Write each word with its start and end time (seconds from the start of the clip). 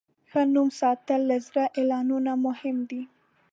ښه 0.29 0.41
نوم 0.53 0.69
ساتل 0.79 1.21
له 1.29 1.37
زر 1.45 1.57
اعلانونو 1.77 2.31
مهم 2.45 2.77
دی. 2.89 3.01